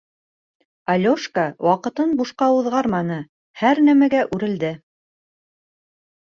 [0.93, 3.21] Алёшка ваҡытын бушҡа уҙғарманы,
[3.63, 4.75] һәр нәмәгә үрелде.